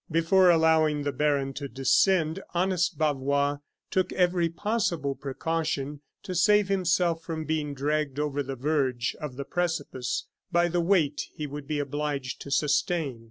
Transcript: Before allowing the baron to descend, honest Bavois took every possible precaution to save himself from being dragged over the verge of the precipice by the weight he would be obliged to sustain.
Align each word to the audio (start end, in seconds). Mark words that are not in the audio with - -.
Before 0.09 0.49
allowing 0.49 1.03
the 1.03 1.11
baron 1.11 1.53
to 1.53 1.67
descend, 1.67 2.41
honest 2.55 2.97
Bavois 2.97 3.59
took 3.91 4.11
every 4.13 4.49
possible 4.49 5.13
precaution 5.13 6.01
to 6.23 6.33
save 6.33 6.69
himself 6.69 7.21
from 7.21 7.45
being 7.45 7.75
dragged 7.75 8.17
over 8.17 8.41
the 8.41 8.55
verge 8.55 9.15
of 9.21 9.35
the 9.35 9.45
precipice 9.45 10.25
by 10.51 10.69
the 10.69 10.81
weight 10.81 11.27
he 11.35 11.45
would 11.45 11.67
be 11.67 11.77
obliged 11.77 12.41
to 12.41 12.49
sustain. 12.49 13.19